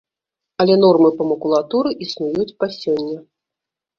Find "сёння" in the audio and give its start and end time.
2.79-3.17